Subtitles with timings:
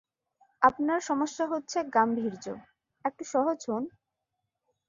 [0.61, 2.45] আপনার সমস্যা হচ্ছে-গাষ্ঠীর্য
[3.05, 3.83] একটু সহজ হোন।